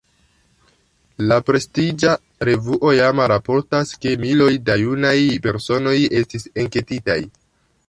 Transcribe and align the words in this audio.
La 1.31 1.35
prestiĝa 1.49 2.15
revuo 2.49 2.95
Jama 3.01 3.29
raportas, 3.33 3.93
ke 4.07 4.15
miloj 4.25 4.49
da 4.71 4.81
junaj 4.87 5.15
personoj 5.47 5.97
estis 6.23 6.51
enketitaj. 6.67 7.23